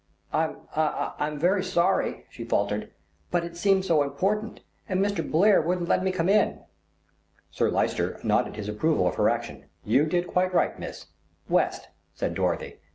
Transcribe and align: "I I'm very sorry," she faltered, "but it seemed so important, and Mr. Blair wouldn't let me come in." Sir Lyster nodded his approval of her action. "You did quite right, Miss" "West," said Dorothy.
"I 0.33 0.55
I'm 1.19 1.37
very 1.37 1.63
sorry," 1.63 2.25
she 2.31 2.43
faltered, 2.43 2.89
"but 3.29 3.43
it 3.43 3.55
seemed 3.55 3.85
so 3.85 4.01
important, 4.01 4.61
and 4.89 4.99
Mr. 4.99 5.21
Blair 5.31 5.61
wouldn't 5.61 5.87
let 5.89 6.03
me 6.03 6.11
come 6.11 6.27
in." 6.27 6.57
Sir 7.51 7.69
Lyster 7.69 8.19
nodded 8.23 8.55
his 8.55 8.67
approval 8.67 9.05
of 9.07 9.13
her 9.17 9.29
action. 9.29 9.65
"You 9.85 10.07
did 10.07 10.25
quite 10.25 10.55
right, 10.55 10.79
Miss" 10.79 11.05
"West," 11.57 11.89
said 12.15 12.33
Dorothy. 12.33 12.79